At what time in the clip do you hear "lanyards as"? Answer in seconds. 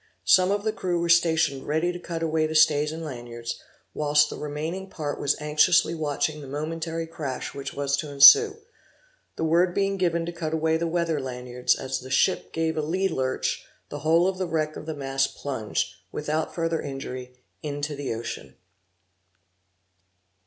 11.21-11.99